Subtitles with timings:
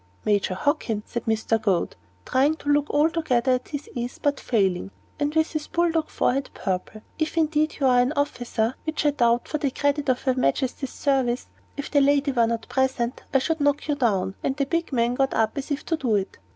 [0.25, 1.61] "Major Hockin," said Mr.
[1.61, 1.95] Goad,
[2.25, 4.89] trying to look altogether at his ease, but failing,
[5.19, 9.11] and with his bull dog forehead purple, "if indeed you are an officer which I
[9.11, 13.37] doubt for the credit of her Majesty's service if the lady were not present, I
[13.37, 16.39] should knock you down." And the big man got up as if to do it.